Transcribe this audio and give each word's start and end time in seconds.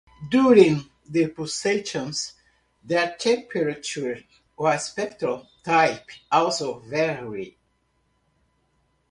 During 0.31 0.89
the 1.07 1.27
pulsations, 1.27 2.33
that 2.85 3.19
temperature 3.19 4.23
and 4.57 4.81
spectral 4.81 5.47
type 5.63 6.09
also 6.31 6.79
vary. 6.79 7.55